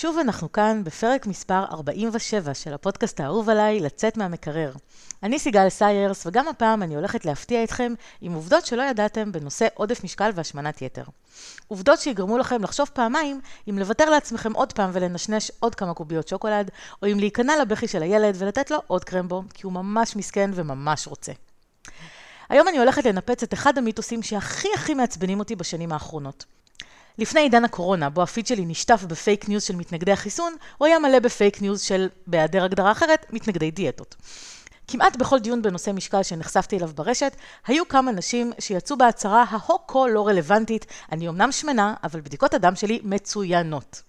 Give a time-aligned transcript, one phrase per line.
[0.00, 4.72] שוב אנחנו כאן בפרק מספר 47 של הפודקאסט האהוב עליי, לצאת מהמקרר.
[5.22, 10.04] אני סיגל סיירס, וגם הפעם אני הולכת להפתיע אתכם עם עובדות שלא ידעתם בנושא עודף
[10.04, 11.04] משקל והשמנת יתר.
[11.68, 13.40] עובדות שיגרמו לכם לחשוב פעמיים
[13.70, 16.70] אם לוותר לעצמכם עוד פעם ולנשנש עוד כמה קוביות שוקולד,
[17.02, 21.06] או אם להיכנע לבכי של הילד ולתת לו עוד קרמבו, כי הוא ממש מסכן וממש
[21.06, 21.32] רוצה.
[22.48, 26.44] היום אני הולכת לנפץ את אחד המיתוסים שהכי הכי מעצבנים אותי בשנים האחרונות.
[27.20, 31.18] לפני עידן הקורונה, בו הפיד שלי נשטף בפייק ניוז של מתנגדי החיסון, הוא היה מלא
[31.18, 34.16] בפייק ניוז של, בהיעדר הגדרה אחרת, מתנגדי דיאטות.
[34.88, 40.28] כמעט בכל דיון בנושא משקל שנחשפתי אליו ברשת, היו כמה נשים שיצאו בהצהרה הכה לא
[40.28, 44.02] רלוונטית, אני אמנם שמנה, אבל בדיקות הדם שלי מצוינות.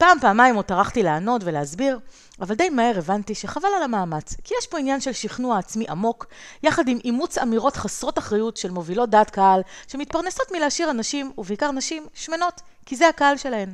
[0.00, 1.98] פעם, פעמיים עוד טרחתי לענות ולהסביר,
[2.40, 6.26] אבל די מהר הבנתי שחבל על המאמץ, כי יש פה עניין של שכנוע עצמי עמוק,
[6.62, 12.06] יחד עם אימוץ אמירות חסרות אחריות של מובילות דעת קהל, שמתפרנסות מלהשאיר אנשים, ובעיקר נשים,
[12.14, 13.68] שמנות, כי זה הקהל שלהן.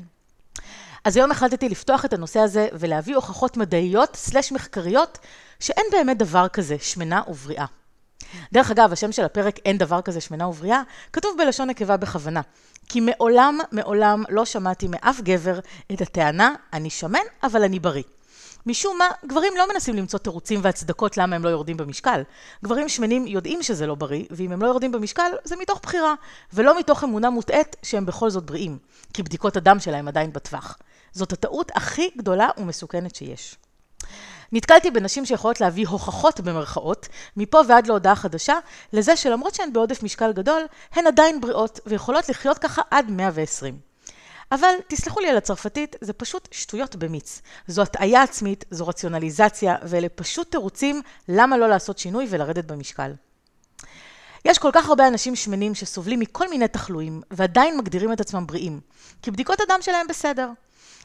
[1.04, 5.18] אז היום החלטתי לפתוח את הנושא הזה ולהביא הוכחות מדעיות סלש מחקריות
[5.60, 7.66] שאין באמת דבר כזה שמנה ובריאה.
[8.52, 10.82] דרך אגב, השם של הפרק אין דבר כזה שמנה ובריאה,
[11.12, 12.40] כתוב בלשון נקבה בכוונה.
[12.88, 15.58] כי מעולם, מעולם לא שמעתי מאף גבר
[15.92, 18.02] את הטענה, אני שמן, אבל אני בריא.
[18.66, 22.22] משום מה, גברים לא מנסים למצוא תירוצים והצדקות למה הם לא יורדים במשקל.
[22.64, 26.14] גברים שמנים יודעים שזה לא בריא, ואם הם לא יורדים במשקל, זה מתוך בחירה,
[26.52, 28.78] ולא מתוך אמונה מוטעית שהם בכל זאת בריאים,
[29.12, 30.78] כי בדיקות הדם שלהם עדיין בטווח.
[31.12, 33.56] זאת הטעות הכי גדולה ומסוכנת שיש.
[34.52, 38.54] נתקלתי בנשים שיכולות להביא הוכחות במרכאות, מפה ועד להודעה חדשה,
[38.92, 43.78] לזה שלמרות שהן בעודף משקל גדול, הן עדיין בריאות ויכולות לחיות ככה עד 120.
[44.52, 47.42] אבל תסלחו לי על הצרפתית, זה פשוט שטויות במיץ.
[47.66, 53.12] זו הטעיה עצמית, זו רציונליזציה, ואלה פשוט תירוצים למה לא לעשות שינוי ולרדת במשקל.
[54.44, 58.80] יש כל כך הרבה אנשים שמנים שסובלים מכל מיני תחלואים, ועדיין מגדירים את עצמם בריאים,
[59.22, 60.48] כי בדיקות הדם שלהם בסדר.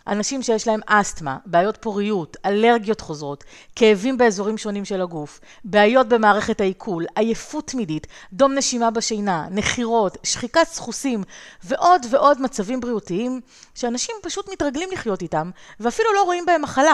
[0.08, 3.44] אנשים שיש להם אסתמה, בעיות פוריות, אלרגיות חוזרות,
[3.76, 10.68] כאבים באזורים שונים של הגוף, בעיות במערכת העיכול, עייפות תמידית, דום נשימה בשינה, נחירות, שחיקת
[10.68, 11.24] סחוסים
[11.64, 13.42] ועוד ועוד מצבים בריאותיים
[13.76, 16.94] שאנשים פשוט מתרגלים לחיות איתם ואפילו לא רואים בהם מחלה,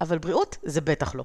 [0.00, 1.24] אבל בריאות זה בטח לא.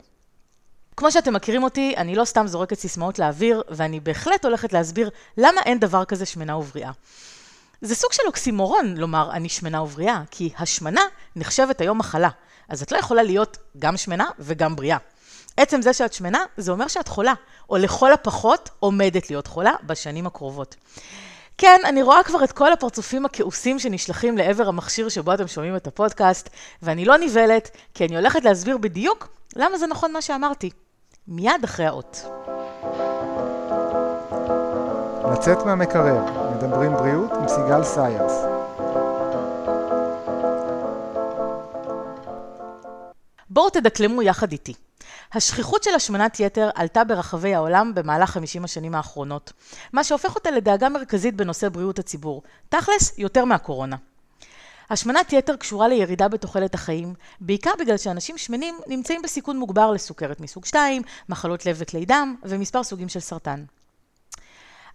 [0.97, 5.61] כמו שאתם מכירים אותי, אני לא סתם זורקת סיסמאות לאוויר, ואני בהחלט הולכת להסביר למה
[5.65, 6.91] אין דבר כזה שמנה ובריאה.
[7.81, 11.01] זה סוג של אוקסימורון לומר אני שמנה ובריאה, כי השמנה
[11.35, 12.29] נחשבת היום מחלה.
[12.69, 14.97] אז את לא יכולה להיות גם שמנה וגם בריאה.
[15.57, 17.33] עצם זה שאת שמנה, זה אומר שאת חולה,
[17.69, 20.75] או לכל הפחות עומדת להיות חולה בשנים הקרובות.
[21.57, 25.87] כן, אני רואה כבר את כל הפרצופים הכעוסים שנשלחים לעבר המכשיר שבו אתם שומעים את
[25.87, 26.49] הפודקאסט,
[26.81, 30.69] ואני לא נבהלת, כי אני הולכת להסביר בדיוק למה זה נכון מה שאמרתי.
[31.27, 32.25] מיד אחרי האות.
[35.33, 36.23] לצאת מהמקרר,
[36.55, 38.33] מדברים בריאות עם סיגל סיירס.
[43.49, 44.73] בואו תדקלמו יחד איתי.
[45.33, 49.53] השכיחות של השמנת יתר עלתה ברחבי העולם במהלך 50 השנים האחרונות,
[49.93, 53.95] מה שהופך אותה לדאגה מרכזית בנושא בריאות הציבור, תכלס יותר מהקורונה.
[54.89, 60.65] השמנת יתר קשורה לירידה בתוחלת החיים, בעיקר בגלל שאנשים שמנים נמצאים בסיכון מוגבר לסוכרת מסוג
[60.65, 63.63] 2, מחלות לב וכלי דם ומספר סוגים של סרטן.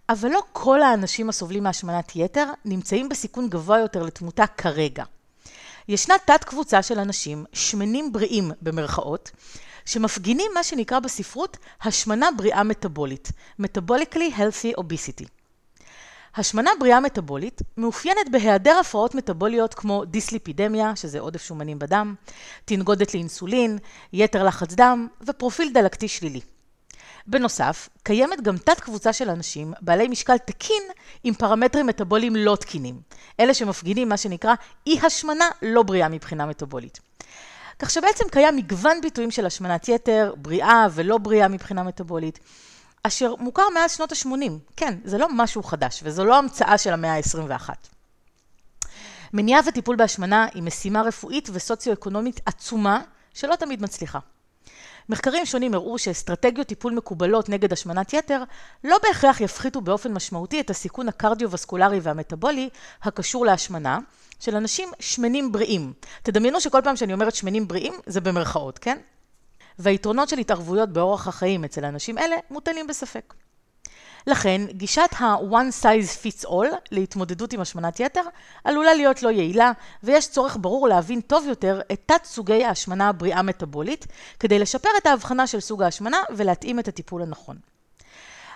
[0.09, 5.03] אבל לא כל האנשים הסובלים מהשמנת יתר נמצאים בסיכון גבוה יותר לתמותה כרגע.
[5.87, 9.31] ישנה תת קבוצה של אנשים, שמנים בריאים במרכאות,
[9.85, 15.38] שמפגינים מה שנקרא בספרות השמנה בריאה מטבולית, Metabolically Healthy Obesity.
[16.35, 22.15] השמנה בריאה מטבולית מאופיינת בהיעדר הפרעות מטבוליות כמו דיסליפידמיה, שזה עודף שומנים בדם,
[22.65, 23.77] תנגודת לאינסולין,
[24.13, 26.41] יתר לחץ דם ופרופיל דלקתי שלילי.
[27.27, 30.83] בנוסף, קיימת גם תת קבוצה של אנשים בעלי משקל תקין
[31.23, 33.01] עם פרמטרים מטבוליים לא תקינים.
[33.39, 34.53] אלה שמפגינים מה שנקרא
[34.87, 36.99] אי השמנה לא בריאה מבחינה מטבולית.
[37.79, 42.39] כך שבעצם קיים מגוון ביטויים של השמנת יתר, בריאה ולא בריאה מבחינה מטבולית,
[43.03, 44.51] אשר מוכר מאז שנות ה-80.
[44.75, 47.69] כן, זה לא משהו חדש, וזו לא המצאה של המאה ה-21.
[49.33, 53.01] מניעה וטיפול בהשמנה היא משימה רפואית וסוציו-אקונומית עצומה,
[53.33, 54.19] שלא תמיד מצליחה.
[55.09, 58.43] מחקרים שונים הראו שאסטרטגיות טיפול מקובלות נגד השמנת יתר
[58.83, 62.69] לא בהכרח יפחיתו באופן משמעותי את הסיכון הקרדיו-וסקולרי והמטבולי
[63.03, 63.99] הקשור להשמנה
[64.39, 65.93] של אנשים שמנים בריאים.
[66.23, 68.97] תדמיינו שכל פעם שאני אומרת שמנים בריאים זה במרכאות, כן?
[69.79, 73.33] והיתרונות של התערבויות באורח החיים אצל אנשים אלה מוטלים בספק.
[74.27, 78.21] לכן, גישת ה-one size fits all להתמודדות עם השמנת יתר
[78.63, 79.71] עלולה להיות לא יעילה,
[80.03, 84.07] ויש צורך ברור להבין טוב יותר את תת סוגי ההשמנה הבריאה מטבולית,
[84.39, 87.57] כדי לשפר את ההבחנה של סוג ההשמנה ולהתאים את הטיפול הנכון.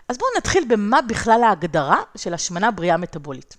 [0.08, 3.58] אז בואו נתחיל במה בכלל ההגדרה של השמנה בריאה מטבולית.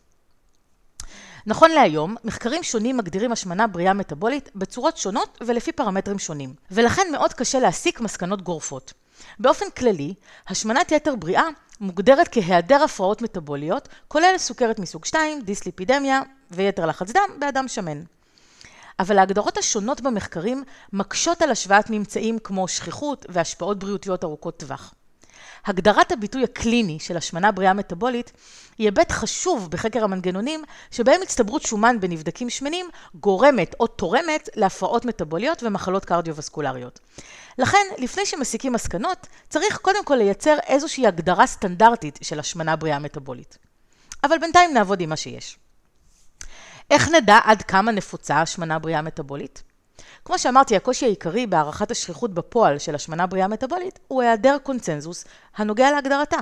[1.47, 7.33] נכון להיום, מחקרים שונים מגדירים השמנה בריאה מטבולית בצורות שונות ולפי פרמטרים שונים, ולכן מאוד
[7.33, 8.93] קשה להסיק מסקנות גורפות.
[9.39, 10.15] באופן כללי,
[10.49, 11.45] השמנת יתר בריאה
[11.81, 16.21] מוגדרת כהיעדר הפרעות מטבוליות, כולל סוכרת מסוג 2, דיסליפידמיה
[16.51, 18.03] ויתר לחץ דם באדם שמן.
[18.99, 24.95] אבל ההגדרות השונות במחקרים מקשות על השוואת ממצאים כמו שכיחות והשפעות בריאותיות ארוכות טווח.
[25.67, 28.33] הגדרת הביטוי הקליני של השמנה בריאה מטבולית
[28.79, 35.63] היא היבט חשוב בחקר המנגנונים שבהם הצטברות שומן בנבדקים שמנים גורמת או תורמת להפרעות מטבוליות
[35.63, 37.01] ומחלות קרדיו-וסקולריות.
[37.59, 43.59] לכן, לפני שמסיקים מסקנות, צריך קודם כל לייצר איזושהי הגדרה סטנדרטית של השמנה בריאה מטבולית.
[44.25, 45.59] אבל בינתיים נעבוד עם מה שיש.
[46.91, 49.63] איך נדע עד כמה נפוצה השמנה בריאה מטבולית?
[50.25, 55.25] כמו שאמרתי, הקושי העיקרי בהערכת השכיחות בפועל של השמנה בריאה מטבולית הוא היעדר קונצנזוס
[55.57, 56.37] הנוגע להגדרתה.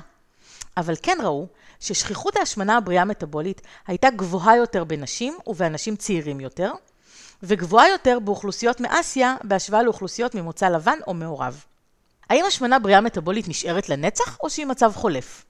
[0.76, 1.46] אבל כן ראו
[1.80, 6.72] ששכיחות ההשמנה הבריאה מטבולית הייתה גבוהה יותר בנשים ובאנשים צעירים יותר,
[7.42, 11.64] וגבוהה יותר באוכלוסיות מאסיה בהשוואה לאוכלוסיות ממוצא לבן או מעורב.
[12.30, 15.44] האם השמנה בריאה מטבולית נשארת לנצח או שהיא מצב חולף?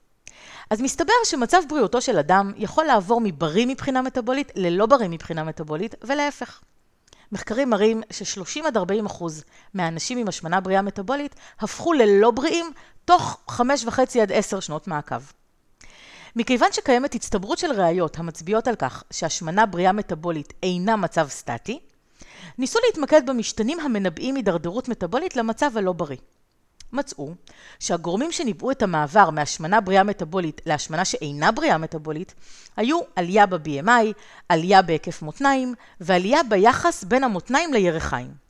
[0.70, 5.94] אז מסתבר שמצב בריאותו של אדם יכול לעבור מבריא מבחינה מטבולית ללא בריא מבחינה מטבולית,
[6.02, 6.61] ולהפך.
[7.32, 9.44] מחקרים מראים ש-30 עד 40 אחוז
[9.75, 12.70] מהאנשים עם השמנה בריאה מטבולית הפכו ללא בריאים
[13.05, 15.23] תוך 5.5 עד 10 שנות מעקב.
[16.37, 21.81] מכיוון שקיימת הצטברות של ראיות המצביעות על כך שהשמנה בריאה מטבולית אינה מצב סטטי,
[22.58, 26.17] ניסו להתמקד במשתנים המנבאים הידרדרות מטבולית למצב הלא בריא.
[26.93, 27.35] מצאו
[27.79, 32.35] שהגורמים שניבאו את המעבר מהשמנה בריאה מטבולית להשמנה שאינה בריאה מטבולית
[32.77, 34.12] היו עלייה ב-BMI,
[34.49, 38.43] עלייה בהיקף מותניים ועלייה ביחס בין המותניים לירכיים.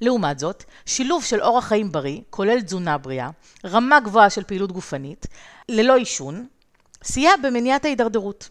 [0.00, 3.30] לעומת זאת, שילוב של אורח חיים בריא, כולל תזונה בריאה,
[3.64, 5.26] רמה גבוהה של פעילות גופנית,
[5.68, 6.46] ללא עישון,
[7.04, 8.48] סייע במניעת ההידרדרות.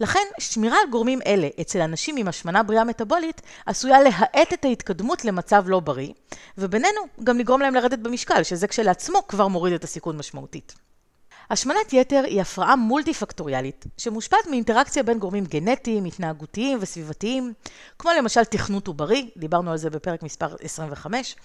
[0.00, 5.24] לכן, שמירה על גורמים אלה אצל אנשים עם השמנה בריאה מטבולית עשויה להאט את ההתקדמות
[5.24, 6.12] למצב לא בריא,
[6.58, 10.74] ובינינו גם לגרום להם לרדת במשקל, שזה כשלעצמו כבר מוריד את הסיכון משמעותית.
[11.50, 17.52] השמנת יתר היא הפרעה מולטי פקטוריאלית, שמושפעת מאינטראקציה בין גורמים גנטיים, התנהגותיים וסביבתיים,
[17.98, 21.36] כמו למשל תכנות עוברי, דיברנו על זה בפרק מספר 25,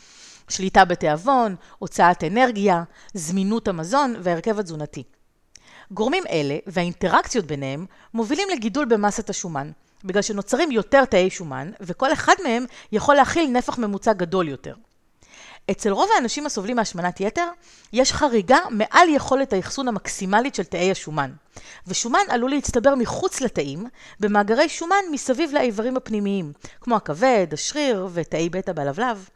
[0.50, 2.84] שליטה בתיאבון, הוצאת אנרגיה,
[3.14, 5.04] זמינות המזון וההרכב התזונתי.
[5.92, 9.72] גורמים אלה והאינטראקציות ביניהם מובילים לגידול במסת השומן,
[10.04, 14.76] בגלל שנוצרים יותר תאי שומן, וכל אחד מהם יכול להכיל נפח ממוצע גדול יותר.
[15.72, 17.48] אצל רוב האנשים הסובלים מהשמנת יתר,
[17.94, 21.32] יש חריגה מעל יכולת האחסון המקסימלית של תאי השומן,
[21.88, 23.86] ושומן עלול להצטבר מחוץ לתאים,
[24.20, 29.30] במאגרי שומן מסביב לאיברים הפנימיים, כמו הכבד, השריר ותאי בטא בלבלב.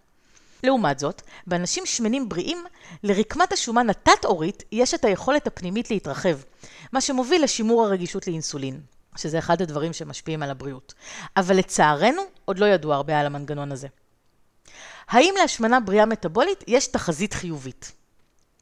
[0.65, 2.63] לעומת זאת, באנשים שמנים בריאים,
[3.03, 6.38] לרקמת השומן התת-עורית יש את היכולת הפנימית להתרחב,
[6.91, 8.81] מה שמוביל לשימור הרגישות לאינסולין,
[9.15, 10.94] שזה אחד הדברים שמשפיעים על הבריאות.
[11.38, 13.88] אבל לצערנו, עוד לא ידוע הרבה על המנגנון הזה.
[15.07, 17.91] האם להשמנה בריאה מטבולית יש תחזית חיובית?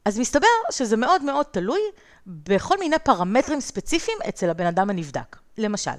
[0.04, 1.80] אז מסתבר שזה מאוד מאוד תלוי
[2.26, 5.36] בכל מיני פרמטרים ספציפיים אצל הבן אדם הנבדק.
[5.58, 5.90] למשל,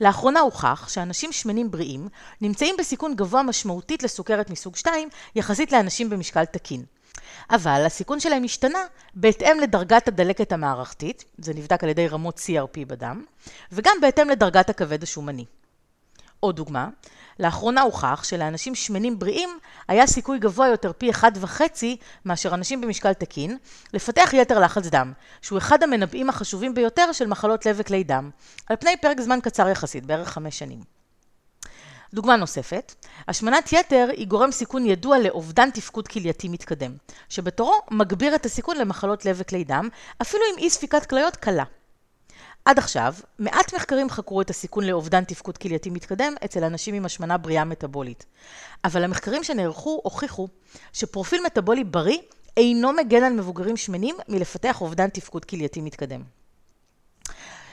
[0.00, 2.08] לאחרונה הוכח שאנשים שמנים בריאים
[2.40, 6.84] נמצאים בסיכון גבוה משמעותית לסוכרת מסוג 2 יחסית לאנשים במשקל תקין.
[7.50, 8.78] אבל הסיכון שלהם השתנה
[9.14, 13.24] בהתאם לדרגת הדלקת המערכתית, זה נבדק על ידי רמות CRP בדם,
[13.72, 15.44] וגם בהתאם לדרגת הכבד השומני.
[16.40, 16.88] עוד דוגמה,
[17.40, 23.12] לאחרונה הוכח שלאנשים שמנים בריאים היה סיכוי גבוה יותר פי אחד וחצי מאשר אנשים במשקל
[23.12, 23.56] תקין
[23.92, 28.30] לפתח יתר לחץ דם, שהוא אחד המנבאים החשובים ביותר של מחלות לב וכלי דם,
[28.66, 30.98] על פני פרק זמן קצר יחסית, בערך חמש שנים.
[32.14, 32.94] דוגמה נוספת,
[33.28, 36.92] השמנת יתר היא גורם סיכון ידוע לאובדן תפקוד כלייתי מתקדם,
[37.28, 39.88] שבתורו מגביר את הסיכון למחלות לב וכלי דם,
[40.22, 41.64] אפילו עם אי ספיקת כליות קלה.
[42.68, 47.38] עד עכשיו, מעט מחקרים חקרו את הסיכון לאובדן תפקוד כלייתי מתקדם אצל אנשים עם השמנה
[47.38, 48.26] בריאה מטבולית.
[48.84, 50.48] אבל המחקרים שנערכו הוכיחו
[50.92, 52.18] שפרופיל מטבולי בריא
[52.56, 56.22] אינו מגן על מבוגרים שמנים מלפתח אובדן תפקוד כלייתי מתקדם.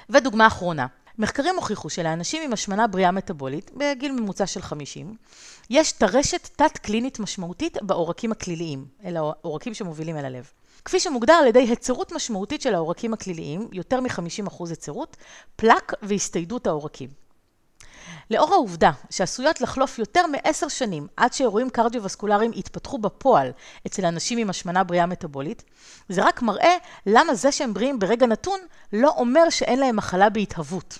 [0.09, 0.87] ודוגמה אחרונה,
[1.17, 5.15] מחקרים הוכיחו שלאנשים עם השמנה בריאה מטבולית, בגיל ממוצע של 50,
[5.69, 10.51] יש טרשת תת-קלינית משמעותית בעורקים הכליליים, אלה העורקים שמובילים אל הלב.
[10.85, 15.17] כפי שמוגדר על ידי היצרות משמעותית של העורקים הכליליים, יותר מ-50% היצרות,
[15.55, 17.09] פלק והסתיידות העורקים.
[18.31, 23.51] לאור העובדה שעשויות לחלוף יותר מעשר שנים עד שאירועים קרדיו-וסקולריים יתפתחו בפועל
[23.87, 25.63] אצל אנשים עם השמנה בריאה מטבולית,
[26.09, 28.59] זה רק מראה למה זה שהם בריאים ברגע נתון
[28.93, 30.99] לא אומר שאין להם מחלה בהתהוות.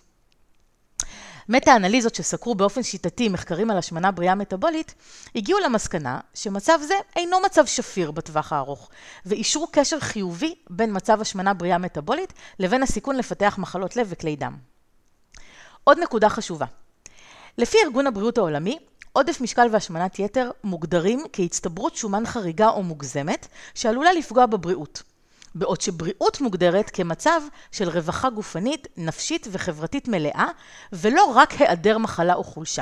[1.50, 4.96] מטה-אנליזות שסקרו באופן שיטתי מחקרים על השמנה בריאה מטבולית,
[5.36, 8.90] הגיעו למסקנה שמצב זה אינו מצב שפיר בטווח הארוך,
[9.26, 14.58] ואישרו קשר חיובי בין מצב השמנה בריאה מטבולית לבין הסיכון לפתח מחלות לב וכלי דם.
[15.84, 16.66] עוד נקודה חשובה.
[17.58, 18.78] לפי ארגון הבריאות העולמי,
[19.14, 25.04] עודף משקל והשמנת יתר מוגדרים כהצטברות שומן חריגה או מוגזמת, שעלולה לפגוע בבריאות.
[25.56, 30.48] בעוד שבריאות מוגדרת כמצב של רווחה גופנית, נפשית וחברתית מלאה,
[30.94, 32.82] ולא רק היעדר מחלה או חולשה.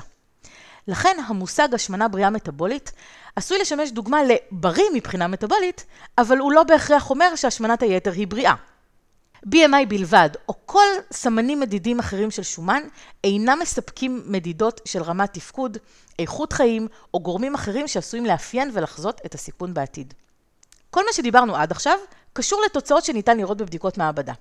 [0.88, 2.92] לכן המושג השמנה בריאה מטבולית
[3.36, 5.86] עשוי לשמש דוגמה לבריא מבחינה מטבולית,
[6.18, 8.54] אבל הוא לא בהכרח אומר שהשמנת היתר היא בריאה.
[9.46, 12.84] BMI בלבד, או כל סמנים מדידים אחרים של שומן,
[13.24, 15.78] אינם מספקים מדידות של רמת תפקוד,
[16.20, 20.14] איכות חיים, או גורמים אחרים שעשויים לאפיין ולחזות את הסיכון בעתיד.
[20.90, 21.98] כל מה שדיברנו עד עכשיו,
[22.34, 24.34] קשור לתוצאות שניתן לראות בבדיקות מעבדה.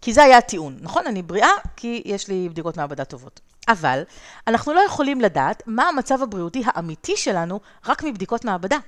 [0.00, 1.06] כי זה היה הטיעון, נכון?
[1.06, 3.40] אני בריאה כי יש לי בדיקות מעבדה טובות.
[3.68, 4.02] אבל
[4.46, 8.78] אנחנו לא יכולים לדעת מה המצב הבריאותי האמיתי שלנו רק מבדיקות מעבדה.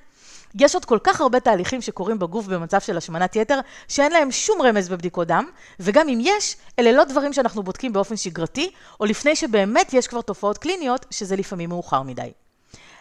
[0.60, 4.62] יש עוד כל כך הרבה תהליכים שקורים בגוף במצב של השמנת יתר, שאין להם שום
[4.62, 5.44] רמז בבדיקות דם,
[5.80, 10.20] וגם אם יש, אלה לא דברים שאנחנו בודקים באופן שגרתי, או לפני שבאמת יש כבר
[10.20, 12.32] תופעות קליניות, שזה לפעמים מאוחר מדי.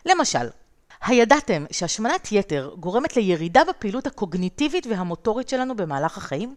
[0.05, 0.47] למשל,
[1.01, 6.55] הידעתם שהשמנת יתר גורמת לירידה בפעילות הקוגניטיבית והמוטורית שלנו במהלך החיים?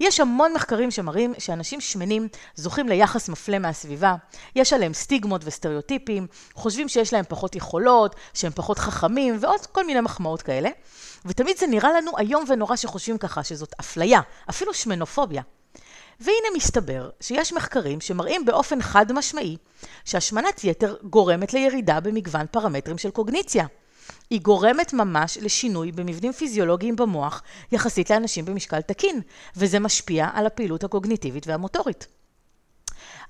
[0.00, 4.14] יש המון מחקרים שמראים שאנשים שמנים זוכים ליחס מפלה מהסביבה,
[4.56, 10.00] יש עליהם סטיגמות וסטריאוטיפים, חושבים שיש להם פחות יכולות, שהם פחות חכמים ועוד כל מיני
[10.00, 10.70] מחמאות כאלה.
[11.24, 15.42] ותמיד זה נראה לנו איום ונורא שחושבים ככה, שזאת אפליה, אפילו שמנופוביה.
[16.20, 19.56] והנה מסתבר שיש מחקרים שמראים באופן חד משמעי
[20.04, 23.66] שהשמנת יתר גורמת לירידה במגוון פרמטרים של קוגניציה.
[24.30, 29.20] היא גורמת ממש לשינוי במבנים פיזיולוגיים במוח יחסית לאנשים במשקל תקין,
[29.56, 32.06] וזה משפיע על הפעילות הקוגניטיבית והמוטורית.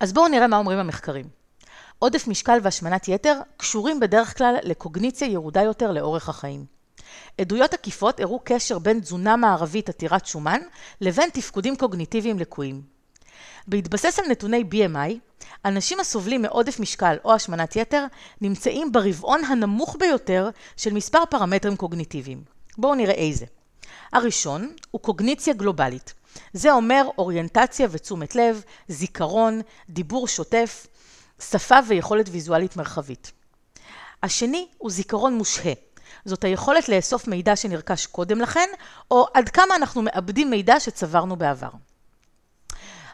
[0.00, 1.28] אז בואו נראה מה אומרים המחקרים.
[1.98, 6.77] עודף משקל והשמנת יתר קשורים בדרך כלל לקוגניציה ירודה יותר לאורך החיים.
[7.38, 10.60] עדויות עקיפות הראו קשר בין תזונה מערבית עתירת שומן
[11.00, 12.82] לבין תפקודים קוגניטיביים לקויים.
[13.66, 15.14] בהתבסס על נתוני BMI,
[15.64, 18.04] אנשים הסובלים מעודף משקל או השמנת יתר
[18.40, 22.42] נמצאים ברבעון הנמוך ביותר של מספר פרמטרים קוגניטיביים.
[22.78, 23.46] בואו נראה איזה.
[24.12, 26.14] הראשון הוא קוגניציה גלובלית.
[26.52, 29.60] זה אומר אוריינטציה ותשומת לב, זיכרון,
[29.90, 30.86] דיבור שוטף,
[31.40, 33.32] שפה ויכולת ויזואלית מרחבית.
[34.22, 35.72] השני הוא זיכרון מושהה.
[36.24, 38.68] זאת היכולת לאסוף מידע שנרכש קודם לכן,
[39.10, 41.70] או עד כמה אנחנו מאבדים מידע שצברנו בעבר.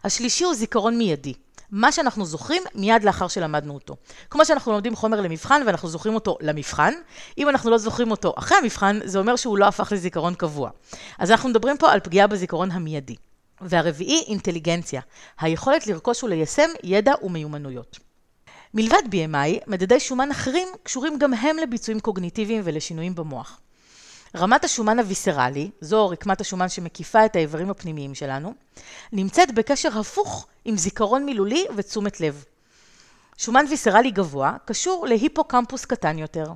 [0.04, 1.34] השלישי הוא זיכרון מיידי.
[1.70, 3.96] מה שאנחנו זוכרים מיד לאחר שלמדנו אותו.
[4.30, 6.94] כמו שאנחנו לומדים חומר למבחן ואנחנו זוכרים אותו למבחן,
[7.38, 10.70] אם אנחנו לא זוכרים אותו אחרי המבחן, זה אומר שהוא לא הפך לזיכרון קבוע.
[11.18, 13.16] אז אנחנו מדברים פה על פגיעה בזיכרון המיידי.
[13.60, 15.00] והרביעי, אינטליגנציה,
[15.40, 17.98] היכולת לרכוש וליישם ידע ומיומנויות.
[18.76, 23.60] מלבד BMI, מדדי שומן אחרים קשורים גם הם לביצועים קוגניטיביים ולשינויים במוח.
[24.36, 28.54] רמת השומן הוויסרלי, זו רקמת השומן שמקיפה את האיברים הפנימיים שלנו,
[29.12, 32.44] נמצאת בקשר הפוך עם זיכרון מילולי ותשומת לב.
[33.36, 36.46] שומן ויסרלי גבוה קשור להיפוקמפוס קטן יותר.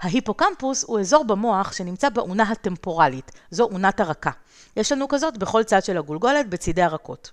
[0.00, 4.30] ההיפוקמפוס הוא אזור במוח שנמצא באונה הטמפורלית, זו אונת הרקה.
[4.76, 7.30] יש לנו כזאת בכל צד של הגולגולת בצידי הרקות.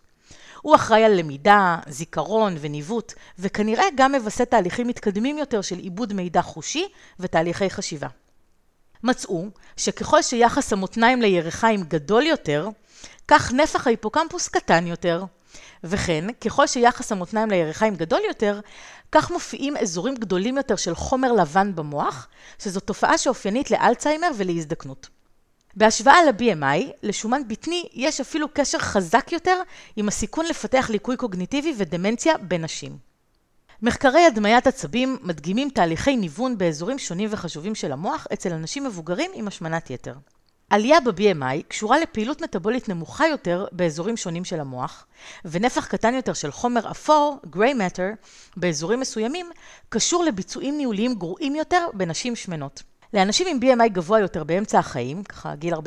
[0.61, 6.41] הוא אחראי על למידה, זיכרון וניווט, וכנראה גם מבסס תהליכים מתקדמים יותר של עיבוד מידע
[6.41, 6.87] חושי
[7.19, 8.07] ותהליכי חשיבה.
[9.03, 9.45] מצאו
[9.77, 12.69] שככל שיחס המותניים לירכיים גדול יותר,
[13.27, 15.23] כך נפח ההיפוקמפוס קטן יותר.
[15.83, 18.59] וכן, ככל שיחס המותניים לירכיים גדול יותר,
[19.11, 22.27] כך מופיעים אזורים גדולים יותר של חומר לבן במוח,
[22.59, 25.09] שזו תופעה שאופיינית לאלצהיימר ולהזדקנות.
[25.75, 29.61] בהשוואה ל-BMI, לשומן בטני יש אפילו קשר חזק יותר
[29.95, 32.97] עם הסיכון לפתח ליקוי קוגניטיבי ודמנציה בנשים.
[33.81, 39.47] מחקרי הדמיית עצבים מדגימים תהליכי ניוון באזורים שונים וחשובים של המוח אצל אנשים מבוגרים עם
[39.47, 40.13] השמנת יתר.
[40.69, 45.05] עלייה ב-BMI קשורה לפעילות מטבולית נמוכה יותר באזורים שונים של המוח,
[45.45, 49.49] ונפח קטן יותר של חומר אפור, gray matter, באזורים מסוימים,
[49.89, 52.83] קשור לביצועים ניהוליים גרועים יותר בנשים שמנות.
[53.13, 55.77] לאנשים עם BMI גבוה יותר באמצע החיים, ככה גיל 40-50,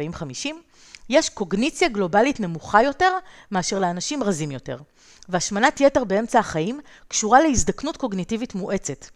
[1.08, 3.18] יש קוגניציה גלובלית נמוכה יותר
[3.50, 4.78] מאשר לאנשים רזים יותר.
[5.28, 9.06] והשמנת יתר באמצע החיים קשורה להזדקנות קוגניטיבית מואצת.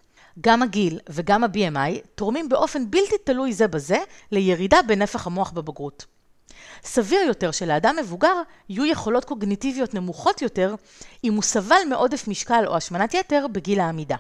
[0.41, 3.99] גם הגיל וגם ה-BMI תורמים באופן בלתי תלוי זה בזה
[4.33, 6.07] לירידה בנפח המוח בבגרות.
[6.85, 10.75] סביר יותר שלאדם מבוגר יהיו יכולות קוגניטיביות נמוכות יותר
[11.25, 14.17] אם הוא סבל מעודף משקל או השמנת יתר בגיל העמידה.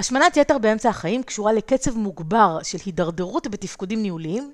[0.00, 4.52] השמנת יתר באמצע החיים קשורה לקצב מוגבר של הידרדרות בתפקודים ניהוליים,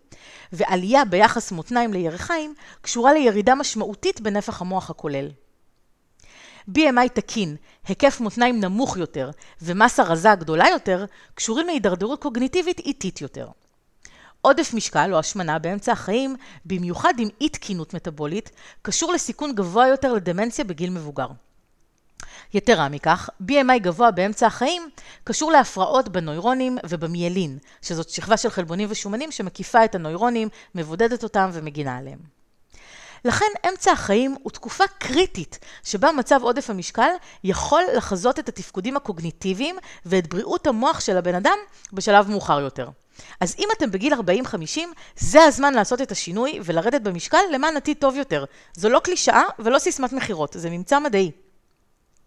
[0.52, 5.28] ועלייה ביחס מותניים לירכיים קשורה לירידה משמעותית בנפח המוח הכולל.
[6.70, 7.56] BMI תקין,
[7.88, 9.30] היקף מותניים נמוך יותר
[9.62, 13.48] ומסה רזה גדולה יותר, קשורים להידרדרות קוגניטיבית איטית יותר.
[14.40, 18.50] עודף משקל או השמנה באמצע החיים, במיוחד עם אי תקינות מטבולית,
[18.82, 21.28] קשור לסיכון גבוה יותר לדמנציה בגיל מבוגר.
[22.54, 24.88] יתרה מכך, BMI גבוה באמצע החיים
[25.24, 31.96] קשור להפרעות בנוירונים ובמיילין, שזאת שכבה של חלבונים ושומנים שמקיפה את הנוירונים, מבודדת אותם ומגינה
[31.96, 32.36] עליהם.
[33.24, 37.10] לכן אמצע החיים הוא תקופה קריטית שבה מצב עודף המשקל
[37.44, 39.76] יכול לחזות את התפקודים הקוגניטיביים
[40.06, 41.58] ואת בריאות המוח של הבן אדם
[41.92, 42.88] בשלב מאוחר יותר.
[43.40, 44.16] אז אם אתם בגיל 40-50,
[45.16, 48.44] זה הזמן לעשות את השינוי ולרדת במשקל למען עתיד טוב יותר.
[48.74, 51.45] זו לא קלישאה ולא סיסמת מכירות, זה ממצא מדעי.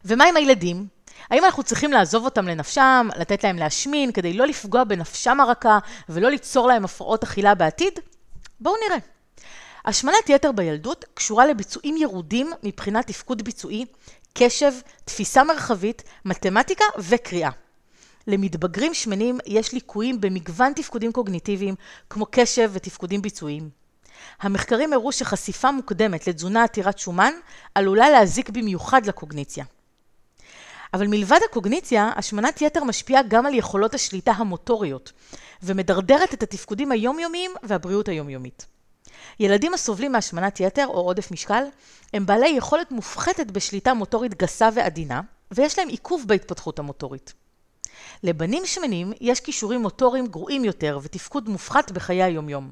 [0.05, 0.87] ומה עם הילדים?
[1.29, 5.79] האם אנחנו צריכים לעזוב אותם לנפשם, לתת להם להשמין, כדי לא לפגוע בנפשם הרכה
[6.09, 7.99] ולא ליצור להם הפרעות אכילה בעתיד?
[8.59, 8.97] בואו נראה.
[9.85, 13.85] השמנת יתר בילדות קשורה לביצועים ירודים מבחינת תפקוד ביצועי,
[14.33, 14.73] קשב,
[15.05, 17.49] תפיסה מרחבית, מתמטיקה וקריאה.
[18.27, 21.75] למתבגרים שמנים יש ליקויים במגוון תפקודים קוגניטיביים,
[22.09, 23.69] כמו קשב ותפקודים ביצועיים.
[24.41, 27.33] המחקרים הראו שחשיפה מוקדמת לתזונה עתירת שומן
[27.75, 29.65] עלולה להזיק במיוחד לקוגניציה.
[30.93, 35.11] אבל מלבד הקוגניציה, השמנת יתר משפיעה גם על יכולות השליטה המוטוריות,
[35.63, 38.65] ומדרדרת את התפקודים היומיומיים והבריאות היומיומית.
[39.39, 41.63] ילדים הסובלים מהשמנת יתר או עודף משקל,
[42.13, 47.33] הם בעלי יכולת מופחתת בשליטה מוטורית גסה ועדינה, ויש להם עיכוב בהתפתחות המוטורית.
[48.23, 52.71] לבנים שמנים יש כישורים מוטוריים גרועים יותר ותפקוד מופחת בחיי היומיום.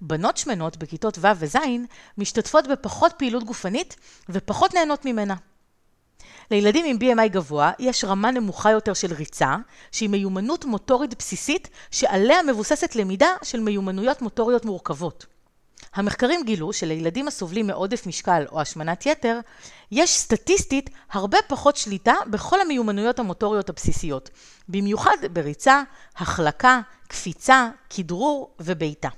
[0.00, 1.56] בנות שמנות בכיתות ו' וז'
[2.18, 3.96] משתתפות בפחות פעילות גופנית
[4.28, 5.34] ופחות נהנות ממנה.
[6.50, 9.56] לילדים עם BMI גבוה יש רמה נמוכה יותר של ריצה,
[9.92, 15.26] שהיא מיומנות מוטורית בסיסית שעליה מבוססת למידה של מיומנויות מוטוריות מורכבות.
[15.94, 19.40] המחקרים גילו שלילדים הסובלים מעודף משקל או השמנת יתר,
[19.92, 24.30] יש סטטיסטית הרבה פחות שליטה בכל המיומנויות המוטוריות הבסיסיות,
[24.68, 25.82] במיוחד בריצה,
[26.16, 29.08] החלקה, קפיצה, כדרור ובעיטה.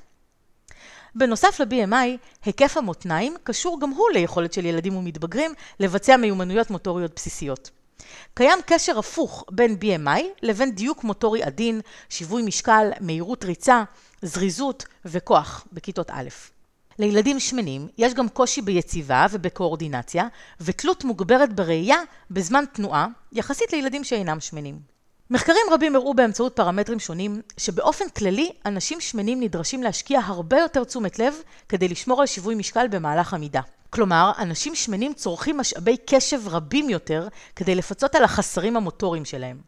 [1.15, 7.71] בנוסף ל-BMI, היקף המותניים קשור גם הוא ליכולת של ילדים ומתבגרים לבצע מיומנויות מוטוריות בסיסיות.
[8.35, 13.83] קיים קשר הפוך בין BMI לבין דיוק מוטורי עדין, שיווי משקל, מהירות ריצה,
[14.23, 16.29] זריזות וכוח בכיתות א'.
[16.99, 20.29] לילדים שמנים יש גם קושי ביציבה ובקואורדינציה
[20.61, 21.99] ותלות מוגברת בראייה
[22.31, 24.90] בזמן תנועה יחסית לילדים שאינם שמנים.
[25.31, 31.19] מחקרים רבים הראו באמצעות פרמטרים שונים שבאופן כללי אנשים שמנים נדרשים להשקיע הרבה יותר תשומת
[31.19, 31.35] לב
[31.69, 33.61] כדי לשמור על שיווי משקל במהלך עמידה.
[33.91, 39.61] כלומר, אנשים שמנים צורכים משאבי קשב רבים יותר כדי לפצות על החסרים המוטוריים שלהם.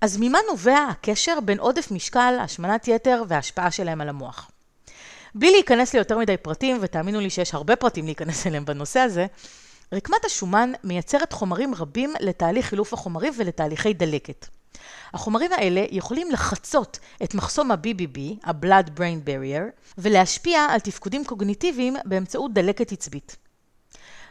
[0.00, 4.50] אז ממה נובע הקשר בין עודף משקל, השמנת יתר וההשפעה שלהם על המוח?
[5.34, 9.26] בלי להיכנס ליותר מדי פרטים, ותאמינו לי שיש הרבה פרטים להיכנס אליהם בנושא הזה,
[9.92, 14.46] רקמת השומן מייצרת חומרים רבים לתהליך חילוף החומרים ולתהליכי דלקת.
[15.14, 22.52] החומרים האלה יכולים לחצות את מחסום ה-BBB, ה-Blood Brain Barrier, ולהשפיע על תפקודים קוגניטיביים באמצעות
[22.52, 23.36] דלקת עצבית.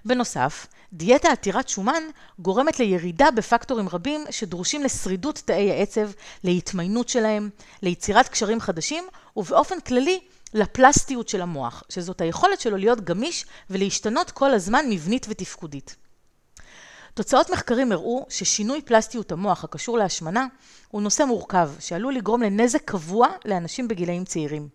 [0.06, 2.04] בנוסף, דיאטה עתירת שומן
[2.40, 6.10] גורמת לירידה בפקטורים רבים שדרושים לשרידות תאי העצב,
[6.44, 7.50] להתמיינות שלהם,
[7.82, 9.04] ליצירת קשרים חדשים,
[9.38, 10.20] ובאופן כללי
[10.54, 15.96] לפלסטיות של המוח, שזאת היכולת שלו להיות גמיש ולהשתנות כל הזמן מבנית ותפקודית.
[17.14, 20.46] תוצאות מחקרים הראו ששינוי פלסטיות המוח הקשור להשמנה
[20.88, 24.68] הוא נושא מורכב, שעלול לגרום לנזק קבוע לאנשים בגילאים צעירים.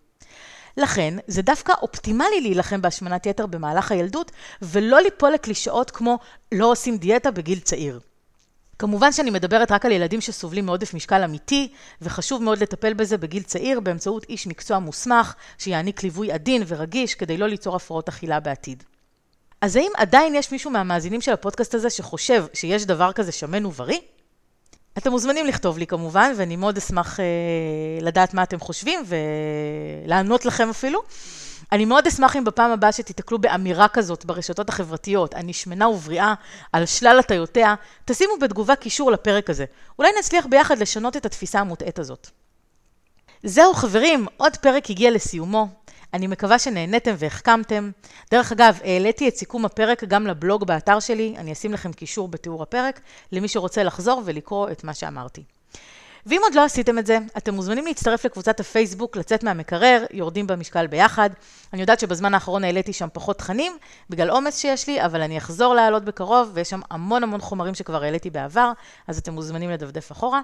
[0.77, 6.19] לכן, זה דווקא אופטימלי להילחם בהשמנת יתר במהלך הילדות, ולא ליפול לקלישאות כמו
[6.53, 8.01] לא עושים דיאטה בגיל צעיר.
[8.79, 11.73] כמובן שאני מדברת רק על ילדים שסובלים מעודף משקל אמיתי,
[12.03, 17.37] וחשוב מאוד לטפל בזה בגיל צעיר באמצעות איש מקצוע מוסמך, שיעניק ליווי עדין ורגיש כדי
[17.37, 18.85] לא ליצור הפרעות אכילה בעתיד.
[19.67, 23.99] אז האם עדיין יש מישהו מהמאזינים של הפודקאסט הזה שחושב שיש דבר כזה שמן ובריא?
[24.99, 27.25] אתם מוזמנים לכתוב לי כמובן, ואני מאוד אשמח אה,
[28.01, 29.05] לדעת מה אתם חושבים
[30.05, 31.03] ולענות לכם אפילו.
[31.73, 36.35] אני מאוד אשמח אם בפעם הבאה שתיתקלו באמירה כזאת ברשתות החברתיות, אני שמנה ובריאה
[36.73, 37.75] על שלל הטיותיה,
[38.05, 39.65] תשימו בתגובה קישור לפרק הזה.
[39.99, 42.31] אולי נצליח ביחד לשנות את התפיסה המוטעית הזאת.
[43.43, 45.69] זהו חברים, עוד פרק הגיע לסיומו.
[46.15, 47.91] אני מקווה שנהניתם והחכמתם.
[48.31, 52.63] דרך אגב, העליתי את סיכום הפרק גם לבלוג באתר שלי, אני אשים לכם קישור בתיאור
[52.63, 53.01] הפרק,
[53.33, 55.43] למי שרוצה לחזור ולקרוא את מה שאמרתי.
[56.27, 60.87] ואם עוד לא עשיתם את זה, אתם מוזמנים להצטרף לקבוצת הפייסבוק, לצאת מהמקרר, יורדים במשקל
[60.87, 61.31] ביחד.
[61.73, 63.73] אני יודעת שבזמן האחרון העליתי שם פחות תכנים,
[64.11, 68.03] בגלל עומס שיש לי, אבל אני אחזור להעלות בקרוב, ויש שם המון המון חומרים שכבר
[68.03, 68.73] העליתי בעבר,
[69.07, 70.41] אז אתם מוזמנים לדפדף אחורה.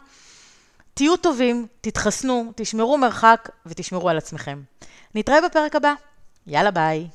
[0.94, 4.62] תהיו טובים, תתחסנו, תשמרו מרחק ותשמרו על עצמכם.
[5.14, 5.94] נתראה בפרק הבא.
[6.46, 7.08] יאללה ביי.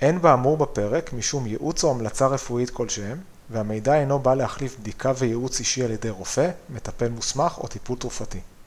[0.00, 5.58] אין באמור בפרק משום ייעוץ או המלצה רפואית כלשהם, והמידע אינו בא להחליף בדיקה וייעוץ
[5.58, 8.40] אישי על ידי רופא, מטפל מוסמך או טיפול תרופתי.